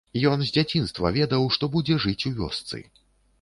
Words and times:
Ён 0.29 0.39
з 0.43 0.53
дзяцінства 0.55 1.11
ведаў, 1.17 1.45
што 1.57 1.69
будзе 1.75 1.99
жыць 2.07 2.27
у 2.31 2.33
вёсцы. 2.41 2.83